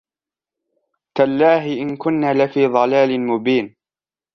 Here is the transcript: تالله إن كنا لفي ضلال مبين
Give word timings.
تالله 1.15 1.73
إن 1.81 1.97
كنا 1.97 2.33
لفي 2.33 2.67
ضلال 2.67 3.19
مبين 3.21 3.75